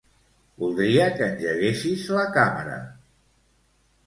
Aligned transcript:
Voldria 0.61 1.05
que 1.19 1.27
engeguessis 1.33 2.07
la 2.17 2.25
Càmera. 2.39 2.81